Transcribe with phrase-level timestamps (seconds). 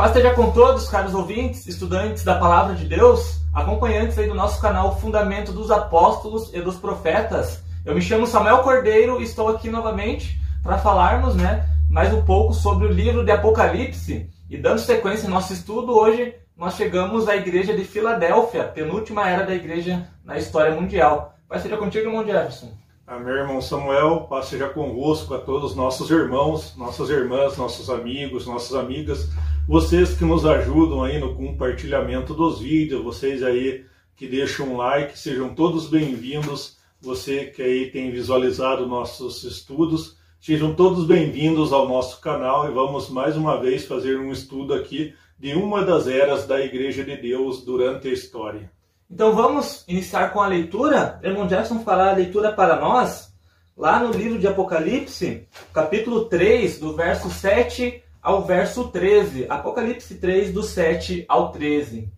[0.00, 4.58] paz esteja com todos, caros ouvintes, estudantes da Palavra de Deus, acompanhantes aí do nosso
[4.58, 7.62] canal Fundamento dos Apóstolos e dos Profetas.
[7.84, 12.54] Eu me chamo Samuel Cordeiro e estou aqui novamente para falarmos né, mais um pouco
[12.54, 14.26] sobre o livro de Apocalipse.
[14.48, 19.44] E dando sequência ao nosso estudo, hoje nós chegamos à igreja de Filadélfia, penúltima era
[19.44, 21.34] da igreja na história mundial.
[21.46, 22.72] Paz seja contigo, irmão Jefferson.
[23.10, 24.28] Amém, irmão Samuel.
[24.30, 29.28] Paz seja convosco a todos nossos irmãos, nossas irmãs, nossos amigos, nossas amigas
[29.66, 35.18] vocês que nos ajudam aí no compartilhamento dos vídeos, vocês aí que deixam um like,
[35.18, 36.78] sejam todos bem-vindos.
[37.00, 43.10] Você que aí tem visualizado nossos estudos, sejam todos bem-vindos ao nosso canal e vamos
[43.10, 47.64] mais uma vez fazer um estudo aqui de uma das eras da Igreja de Deus
[47.64, 48.70] durante a história.
[49.10, 51.18] Então vamos iniciar com a leitura.
[51.24, 53.34] Irmão Jackson fará a leitura para nós,
[53.76, 60.52] lá no livro de Apocalipse, capítulo 3, do verso 7 ao verso 13, Apocalipse 3,
[60.52, 62.08] do 7 ao 13.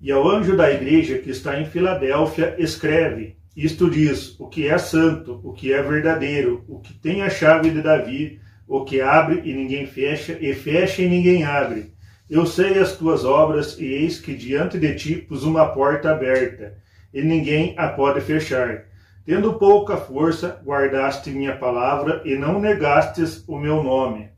[0.00, 4.78] E ao anjo da igreja que está em Filadélfia, escreve: Isto diz: o que é
[4.78, 9.42] santo, o que é verdadeiro, o que tem a chave de Davi, o que abre
[9.44, 11.94] e ninguém fecha, e fecha e ninguém abre.
[12.30, 16.76] Eu sei as tuas obras, e eis que diante de ti pus uma porta aberta,
[17.12, 18.84] e ninguém a pode fechar.
[19.26, 24.30] Tendo pouca força, guardaste minha palavra, e não negastes o meu nome.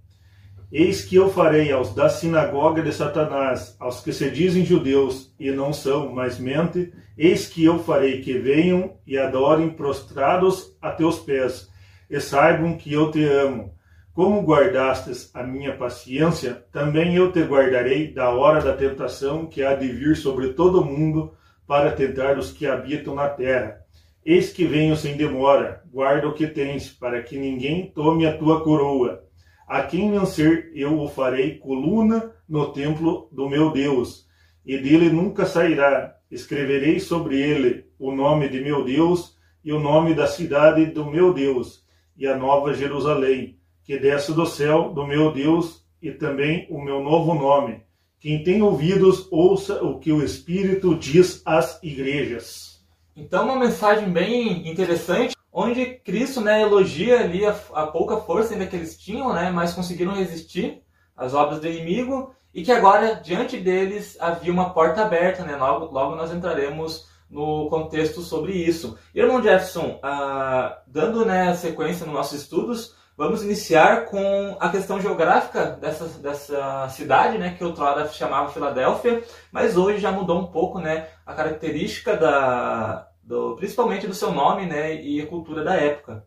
[0.73, 5.51] Eis que eu farei aos da sinagoga de Satanás, aos que se dizem judeus e
[5.51, 11.19] não são, mas mente, eis que eu farei que venham e adorem prostrados a teus
[11.19, 11.69] pés,
[12.09, 13.75] e saibam que eu te amo.
[14.15, 19.75] Como guardastes a minha paciência, também eu te guardarei da hora da tentação que há
[19.75, 21.33] de vir sobre todo o mundo
[21.67, 23.81] para tentar os que habitam na terra.
[24.23, 28.63] Eis que venho sem demora, guarda o que tens, para que ninguém tome a tua
[28.63, 29.25] coroa.
[29.67, 34.29] A quem vencer, eu o farei coluna no templo do meu Deus,
[34.67, 36.15] e dele nunca sairá.
[36.31, 41.33] Escreverei sobre ele o nome de meu Deus e o nome da cidade do meu
[41.33, 41.83] Deus,
[42.15, 47.01] e a nova Jerusalém, que desce do céu do meu Deus, e também o meu
[47.01, 47.83] novo nome.
[48.19, 52.85] Quem tem ouvidos, ouça o que o Espírito diz às igrejas.
[53.17, 58.67] Então, uma mensagem bem interessante onde Cristo né, elogia ali a, a, pouca força ainda
[58.67, 60.83] que eles tinham, né, mas conseguiram resistir
[61.17, 65.93] às obras do inimigo e que agora diante deles havia uma porta aberta, né, logo,
[65.93, 68.99] logo nós entraremos no contexto sobre isso.
[69.15, 75.67] Irmão Jefferson, ah, dando né, sequência nos nossos estudos, vamos iniciar com a questão geográfica
[75.81, 81.09] dessa, dessa cidade, né, que outrora chamava Filadélfia, mas hoje já mudou um pouco né,
[81.27, 86.27] a característica da, do, principalmente do seu nome né, e a cultura da época.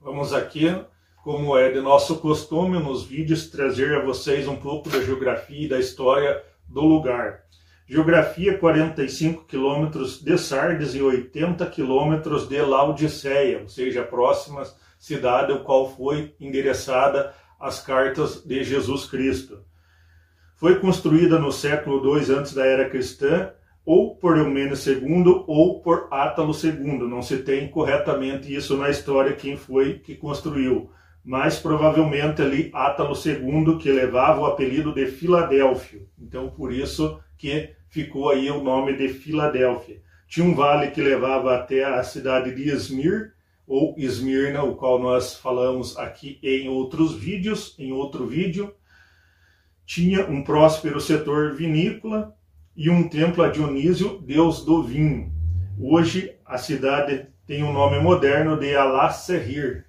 [0.00, 0.74] Vamos aqui,
[1.22, 5.68] como é de nosso costume nos vídeos, trazer a vocês um pouco da geografia e
[5.68, 7.42] da história do lugar.
[7.92, 14.62] Geografia 45 quilômetros de Sardes e 80 quilômetros de Laodiceia, ou seja, a próxima
[14.98, 19.58] cidade ao qual foi endereçada as cartas de Jesus Cristo.
[20.56, 23.50] Foi construída no século II antes da era cristã
[23.84, 27.06] ou por Eumênio II ou por Átalo II.
[27.06, 30.90] Não se tem corretamente isso na história quem foi que construiu,
[31.22, 36.00] mas provavelmente ali Átalo II que levava o apelido de Filadélfia.
[36.18, 40.02] Então por isso que ficou aí o nome de Filadélfia.
[40.26, 43.34] Tinha um vale que levava até a cidade de Esmir
[43.66, 48.74] ou Esmirna, o qual nós falamos aqui em outros vídeos, em outro vídeo.
[49.86, 52.34] Tinha um próspero setor vinícola,
[52.74, 55.30] e um templo a Dionísio, deus do vinho.
[55.78, 59.86] Hoje a cidade tem o um nome moderno de Alá-Serrir.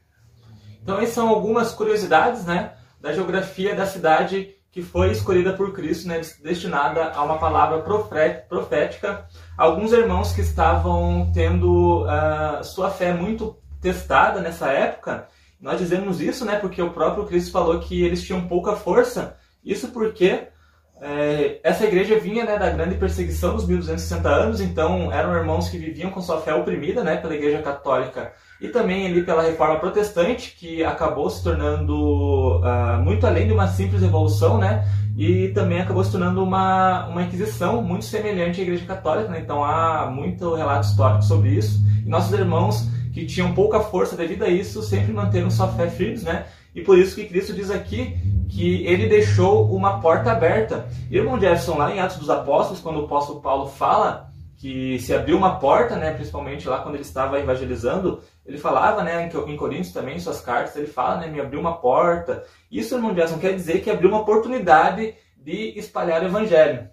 [0.81, 6.07] Então essas são algumas curiosidades né, da geografia da cidade que foi escolhida por Cristo,
[6.07, 7.83] né, destinada a uma palavra
[8.49, 9.27] profética.
[9.55, 15.27] Alguns irmãos que estavam tendo uh, sua fé muito testada nessa época,
[15.61, 19.89] nós dizemos isso né, porque o próprio Cristo falou que eles tinham pouca força, isso
[19.89, 20.47] porque
[21.05, 25.77] é, essa igreja vinha né, da grande perseguição dos 1260 anos, então eram irmãos que
[25.77, 30.55] viviam com sua fé oprimida né, pela igreja católica e também ali pela reforma protestante,
[30.57, 36.05] que acabou se tornando uh, muito além de uma simples revolução, né, e também acabou
[36.05, 40.87] se tornando uma, uma inquisição muito semelhante à igreja católica, né, então há muito relato
[40.87, 45.51] histórico sobre isso, e nossos irmãos que tinham pouca força devido a isso sempre manteram
[45.51, 48.17] sua fé firmes, né, e por isso que Cristo diz aqui
[48.49, 50.87] que ele deixou uma porta aberta.
[51.09, 55.35] Irmão Jefferson, lá em Atos dos Apóstolos, quando o apóstolo Paulo fala que se abriu
[55.35, 60.15] uma porta, né, principalmente lá quando ele estava evangelizando, ele falava, né, em Coríntios também,
[60.15, 62.45] em suas cartas, ele fala, né, me abriu uma porta.
[62.71, 66.87] Isso, irmão Jefferson, quer dizer que abriu uma oportunidade de espalhar o evangelho.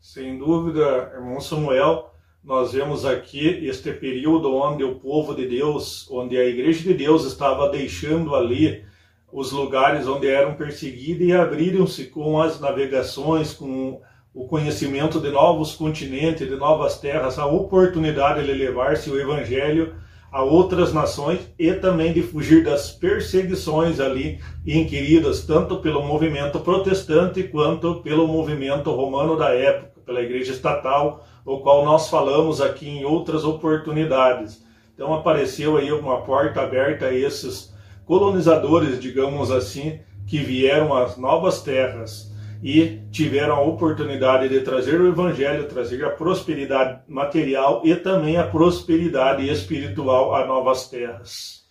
[0.00, 6.38] Sem dúvida, irmão Samuel, nós vemos aqui este período onde o povo de Deus, onde
[6.38, 8.86] a igreja de Deus estava deixando ali
[9.32, 14.00] os lugares onde eram perseguidos e abriram-se com as navegações, com
[14.34, 19.94] o conhecimento de novos continentes, de novas terras, a oportunidade de levar-se o evangelho
[20.30, 27.42] a outras nações e também de fugir das perseguições ali inquiridas tanto pelo movimento protestante
[27.44, 33.04] quanto pelo movimento romano da época, pela igreja estatal, o qual nós falamos aqui em
[33.04, 34.62] outras oportunidades.
[34.94, 37.72] Então apareceu aí uma porta aberta a esses
[38.08, 42.32] colonizadores, digamos assim, que vieram às novas terras
[42.62, 48.46] e tiveram a oportunidade de trazer o evangelho, trazer a prosperidade material e também a
[48.46, 51.64] prosperidade espiritual a novas terras.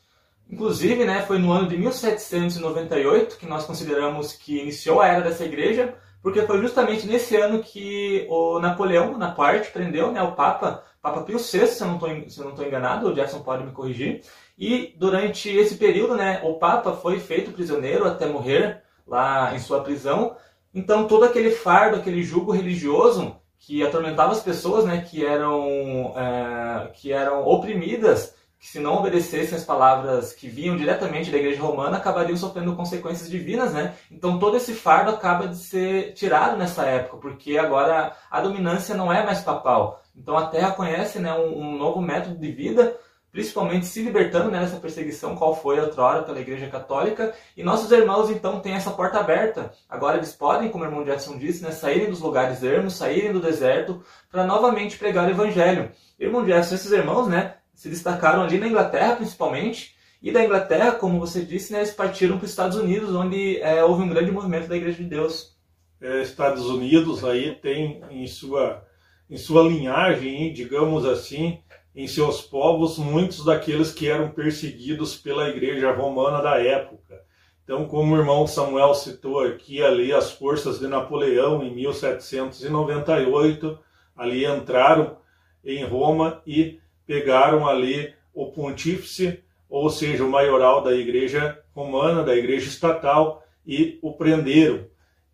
[0.48, 5.44] Inclusive, né, foi no ano de 1798 que nós consideramos que iniciou a era dessa
[5.44, 11.22] igreja, porque foi justamente nesse ano que o Napoleão Bonaparte prendeu né, o Papa, Papa
[11.22, 14.22] Pio VI, se eu não estou enganado, o Jackson pode me corrigir,
[14.58, 19.82] e durante esse período né, o Papa foi feito prisioneiro até morrer lá em sua
[19.82, 20.36] prisão,
[20.74, 26.92] então todo aquele fardo, aquele jugo religioso que atormentava as pessoas, né, que eram é,
[26.94, 31.98] que eram oprimidas, que se não obedecessem as palavras que vinham diretamente da Igreja Romana,
[31.98, 33.94] acabariam sofrendo consequências divinas, né?
[34.12, 39.14] Então todo esse fardo acaba de ser tirado nessa época, porque agora a dominância não
[39.14, 40.04] é mais papal.
[40.16, 42.98] Então a Terra conhece, né, um, um novo método de vida
[43.38, 47.36] principalmente se libertando né, dessa perseguição qual foi outrora pela Igreja Católica.
[47.56, 49.72] E nossos irmãos então têm essa porta aberta.
[49.88, 53.40] Agora eles podem, como o irmão Jackson disse, né, saírem dos lugares ermos, saírem do
[53.40, 55.92] deserto para novamente pregar o Evangelho.
[56.20, 59.96] Irmão Jackson, esses irmãos né, se destacaram ali na Inglaterra principalmente.
[60.20, 63.84] E da Inglaterra, como você disse, né, eles partiram para os Estados Unidos, onde é,
[63.84, 65.56] houve um grande movimento da Igreja de Deus.
[66.02, 68.84] É, Estados Unidos aí tem em sua,
[69.30, 71.60] em sua linhagem, digamos assim,
[71.96, 77.22] em seus povos muitos daqueles que eram perseguidos pela igreja romana da época.
[77.64, 83.78] Então, como o irmão Samuel citou aqui, ali as forças de Napoleão em 1798
[84.16, 85.18] ali entraram
[85.64, 89.40] em Roma e pegaram ali o pontífice,
[89.70, 94.86] ou seja, o maioral da igreja romana, da igreja estatal, e o prenderam.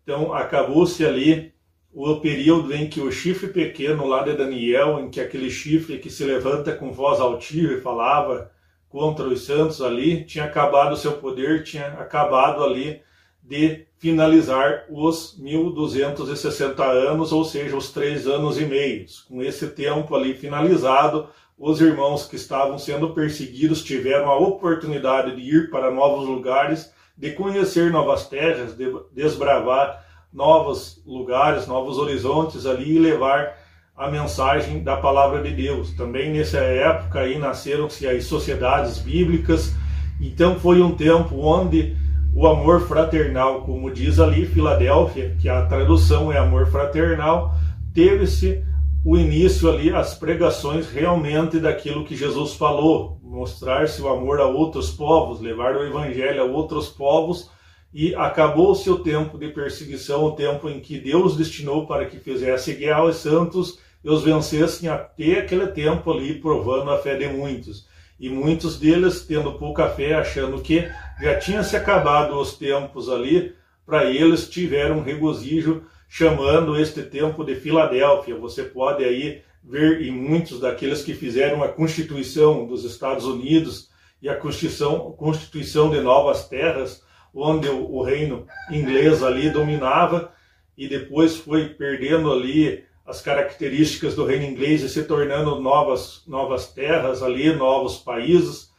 [0.02, 1.52] Então, acabou-se ali
[1.92, 6.10] o período em que o chifre pequeno lá de Daniel, em que aquele chifre que
[6.10, 8.50] se levanta com voz altiva e falava
[8.88, 13.00] contra os santos ali, tinha acabado o seu poder, tinha acabado ali
[13.42, 19.20] de finalizar os 1260 anos, ou seja, os três anos e meios.
[19.20, 21.28] Com esse tempo ali finalizado,
[21.58, 27.30] os irmãos que estavam sendo perseguidos tiveram a oportunidade de ir para novos lugares, de
[27.30, 33.56] conhecer novas terras, de desbravar novos lugares, novos horizontes ali e levar
[33.96, 35.92] a mensagem da palavra de Deus.
[35.92, 39.72] Também nessa época aí nasceram-se as sociedades bíblicas.
[40.20, 41.96] Então foi um tempo onde
[42.34, 47.54] o amor fraternal, como diz ali Filadélfia, que a tradução é amor fraternal,
[47.94, 48.64] teve-se
[49.04, 54.90] o início ali as pregações realmente daquilo que Jesus falou, mostrar-se o amor a outros
[54.90, 57.50] povos, levar o evangelho a outros povos
[57.92, 62.18] e acabou o seu tempo de perseguição, o tempo em que Deus destinou para que
[62.18, 67.28] fizesse guerra aos santos e os vencessem até aquele tempo ali, provando a fé de
[67.28, 67.86] muitos.
[68.18, 70.88] E muitos deles, tendo pouca fé, achando que
[71.20, 75.82] já tinha se acabado os tempos ali, para eles tiveram regozijo,
[76.16, 78.36] chamando este tempo de Filadélfia.
[78.36, 83.90] Você pode aí ver em muitos daqueles que fizeram a Constituição dos Estados Unidos
[84.22, 87.02] e a Constituição, Constituição de Novas Terras,
[87.34, 90.32] onde o, reino inglês ali dominava
[90.78, 96.72] e depois foi perdendo ali as características do reino inglês e se tornando novas, novas
[96.72, 98.70] terras ali, novos países,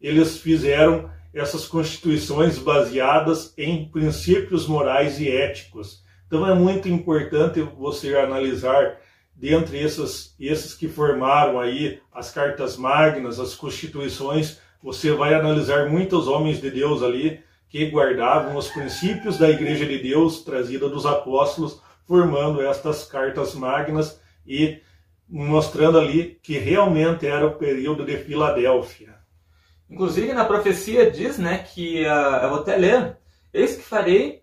[0.00, 6.06] eles fizeram essas constituições baseadas em princípios morais e éticos.
[6.28, 8.98] Então é muito importante você analisar
[9.34, 16.28] dentre esses, esses que formaram aí as cartas magnas, as constituições, você vai analisar muitos
[16.28, 21.80] homens de Deus ali que guardavam os princípios da Igreja de Deus trazida dos apóstolos,
[22.06, 24.80] formando estas cartas magnas e
[25.28, 29.16] mostrando ali que realmente era o período de Filadélfia.
[29.88, 33.16] Inclusive na profecia diz, né, que uh, eu vou até ler:
[33.52, 34.42] Eis que farei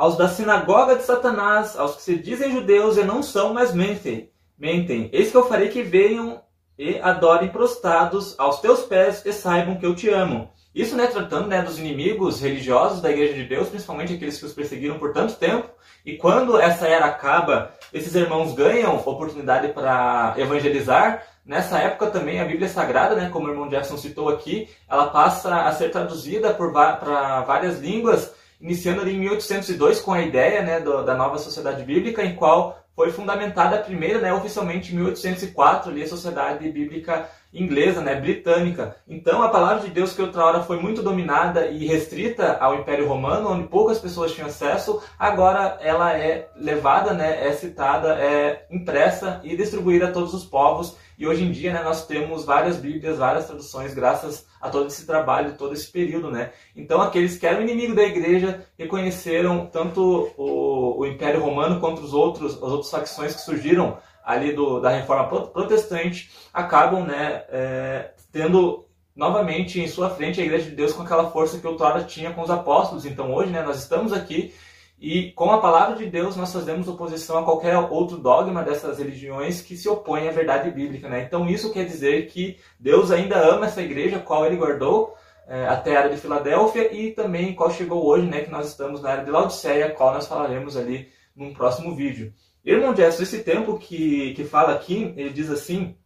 [0.00, 4.30] aos da sinagoga de Satanás, aos que se dizem judeus e não são, mas mentem.
[4.58, 5.10] Mentem.
[5.12, 6.40] Eis que eu farei que venham
[6.78, 10.50] e adorem prostrados aos teus pés e saibam que eu te amo.
[10.74, 14.54] Isso, né, tratando né, dos inimigos religiosos da Igreja de Deus, principalmente aqueles que os
[14.54, 15.68] perseguiram por tanto tempo.
[16.02, 21.26] E quando essa era acaba, esses irmãos ganham oportunidade para evangelizar.
[21.44, 25.54] Nessa época também a Bíblia Sagrada, né, como o irmão Jefferson citou aqui, ela passa
[25.66, 31.02] a ser traduzida para várias línguas, iniciando ali em 1802 com a ideia né, do,
[31.02, 36.02] da nova sociedade bíblica, em qual foi fundamentada a primeira, né, oficialmente em 1804, ali,
[36.02, 38.94] a Sociedade Bíblica Inglesa, né, britânica.
[39.08, 43.08] Então, a palavra de Deus, que outra hora foi muito dominada e restrita ao Império
[43.08, 49.40] Romano, onde poucas pessoas tinham acesso, agora ela é levada, né, é citada, é impressa
[49.42, 50.96] e distribuída a todos os povos.
[51.20, 55.04] E hoje em dia, né, nós temos várias Bíblias, várias traduções, graças a todo esse
[55.04, 56.50] trabalho, todo esse período, né.
[56.74, 62.14] Então, aqueles que eram inimigo da Igreja reconheceram tanto o, o Império Romano quanto os
[62.14, 68.86] outros, as outras facções que surgiram ali do, da reforma protestante acabam né, é, tendo
[69.14, 72.40] novamente em sua frente a Igreja de Deus com aquela força que outrora tinha com
[72.40, 73.04] os apóstolos.
[73.04, 74.54] Então hoje né, nós estamos aqui
[75.00, 79.62] e com a palavra de Deus nós fazemos oposição a qualquer outro dogma dessas religiões
[79.62, 81.08] que se opõem à verdade bíblica.
[81.08, 81.22] Né?
[81.22, 85.16] Então isso quer dizer que Deus ainda ama essa igreja, qual ele guardou
[85.48, 89.00] é, até a era de Filadélfia e também qual chegou hoje, né, que nós estamos
[89.00, 92.32] na era de Laodiceia, qual nós falaremos ali num próximo vídeo.
[92.62, 95.96] Irmão Jefferson, esse tempo que, que fala aqui, ele diz assim: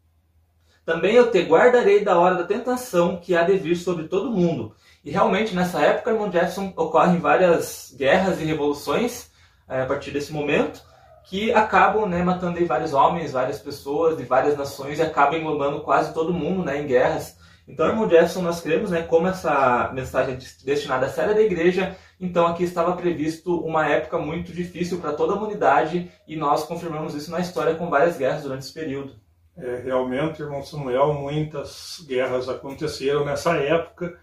[0.85, 4.75] Também eu te guardarei da hora da tentação que há de vir sobre todo mundo.
[5.05, 9.31] E realmente nessa época, irmão Jefferson, ocorrem várias guerras e revoluções
[9.69, 10.83] é, a partir desse momento
[11.25, 16.13] que acabam né, matando vários homens, várias pessoas de várias nações e acabam englobando quase
[16.13, 17.39] todo mundo né, em guerras.
[17.67, 21.97] Então, irmão Jefferson, nós cremos, né, como essa mensagem é destinada à série da igreja,
[22.21, 27.15] então aqui estava previsto uma época muito difícil para toda a humanidade e nós confirmamos
[27.15, 29.15] isso na história com várias guerras durante esse período.
[29.57, 34.19] É, realmente, irmão Samuel, muitas guerras aconteceram nessa época.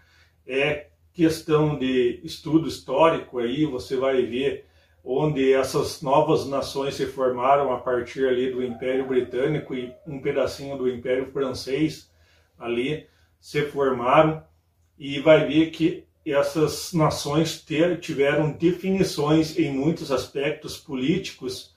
[0.46, 4.66] É questão de estudo histórico aí, você vai ver
[5.04, 10.78] onde essas novas nações se formaram a partir ali do Império Britânico e um pedacinho
[10.78, 12.10] do Império Francês
[12.58, 13.06] ali
[13.40, 14.42] se formaram
[14.96, 21.74] e vai ver que essas nações ter, tiveram definições em muitos aspectos políticos,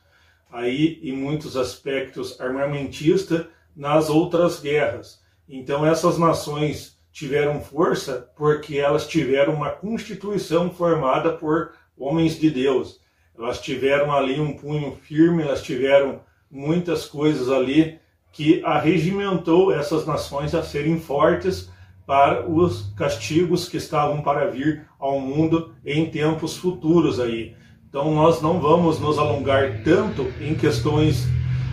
[0.51, 5.19] aí em muitos aspectos armamentista nas outras guerras.
[5.50, 13.00] Então essas nações tiveram força porque elas tiveram uma constituição formada por homens de Deus.
[13.38, 16.19] Elas tiveram ali um punho firme, elas tiveram
[16.51, 17.98] muitas coisas ali
[18.34, 21.72] que arregimentou essas nações a serem fortes
[22.05, 27.55] para os castigos que estavam para vir ao mundo em tempos futuros aí.
[27.88, 31.25] Então nós não vamos nos alongar tanto em questões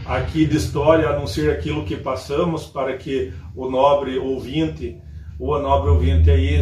[0.07, 5.03] aqui de história, a não ser aquilo que passamos, para que o nobre ouvinte
[5.41, 6.61] a nobre ouvinte aí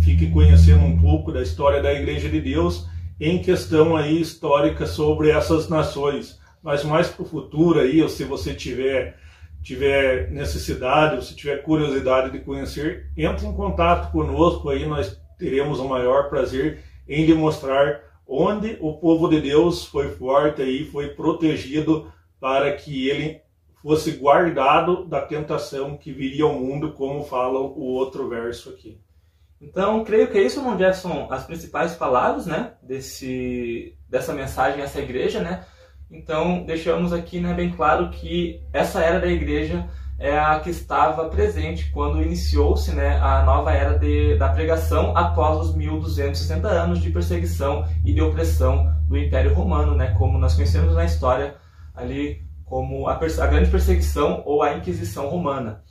[0.00, 2.86] fique conhecendo um pouco da história da Igreja de Deus
[3.20, 6.38] em questão aí histórica sobre essas nações.
[6.62, 9.18] Mas mais para o futuro aí, ou se você tiver
[9.62, 15.78] tiver necessidade ou se tiver curiosidade de conhecer, entre em contato conosco aí, nós teremos
[15.78, 21.08] o maior prazer em lhe mostrar onde o povo de Deus foi forte e foi
[21.08, 23.40] protegido para que ele
[23.82, 29.00] fosse guardado da tentação que viria ao mundo, como fala o outro verso aqui.
[29.60, 34.84] Então, creio que é isso, irmão Jefferson, as principais palavras, né, desse, dessa mensagem a
[34.84, 35.66] essa igreja, né,
[36.10, 41.28] então, deixamos aqui né, bem claro que essa era da igreja é a que estava
[41.28, 47.10] presente quando iniciou-se né, a nova era de, da pregação após os 1260 anos de
[47.10, 51.54] perseguição e de opressão do Império Romano, né, como nós conhecemos na história
[51.94, 55.82] ali como a, a grande perseguição ou a Inquisição Romana.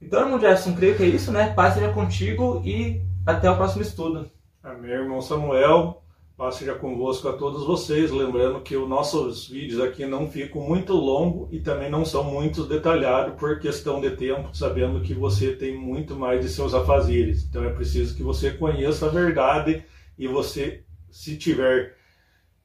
[0.00, 1.52] Então, irmão Jefferson, creio que é isso, né?
[1.52, 4.30] Paz seja contigo e até o próximo estudo.
[4.62, 6.04] Amém, irmão Samuel.
[6.36, 10.94] Paz seja convosco a todos vocês, lembrando que os nossos vídeos aqui não ficam muito
[10.94, 15.76] longos e também não são muito detalhados por questão de tempo, sabendo que você tem
[15.76, 17.44] muito mais de seus afazeres.
[17.44, 19.84] Então é preciso que você conheça a verdade
[20.16, 21.99] e você, se tiver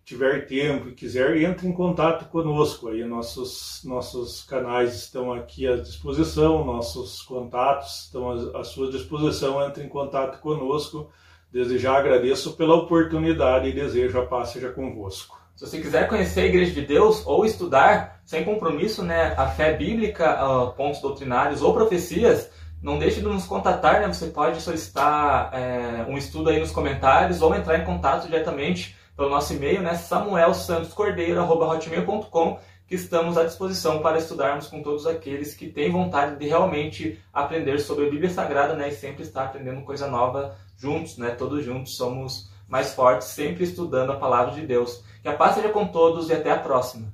[0.05, 2.87] tiver tempo e quiser, entre em contato conosco.
[2.87, 9.65] Aí nossos nossos canais estão aqui à disposição, nossos contatos estão à sua disposição.
[9.65, 11.09] Entre em contato conosco
[11.55, 15.39] Desde já agradeço pela oportunidade e desejo a paz seja convosco.
[15.55, 19.71] Se você quiser conhecer a Igreja de Deus ou estudar, sem compromisso, né, a fé
[19.71, 20.37] bíblica,
[20.75, 22.51] pontos doutrinários ou profecias,
[22.83, 24.07] não deixe de nos contatar, né?
[24.09, 29.29] Você pode solicitar é, um estudo aí nos comentários ou entrar em contato diretamente pelo
[29.29, 29.95] nosso e-mail, né?
[29.95, 37.19] samuelsantoscordeiro.hotmail.com que estamos à disposição para estudarmos com todos aqueles que têm vontade de realmente
[37.33, 41.65] aprender sobre a Bíblia Sagrada, né, e sempre estar aprendendo coisa nova juntos, né, todos
[41.65, 45.03] juntos somos mais fortes, sempre estudando a palavra de Deus.
[45.21, 47.11] Que a paz seja com todos e até a próxima.